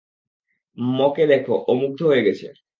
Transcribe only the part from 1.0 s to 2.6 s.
কে দেখো, ও মুগ্ধ হয়ে গেছে।